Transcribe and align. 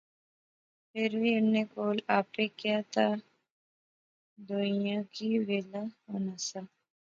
فیر 0.89 1.11
وی 1.21 1.31
انیں 1.39 1.67
کول 1.73 1.97
آپے 2.19 2.45
کیا 2.59 2.77
تہ 2.93 3.05
دویاں 4.47 5.01
کی 5.13 5.29
ویلا 5.45 5.83
ہونا 6.05 6.35
سا 6.47 6.61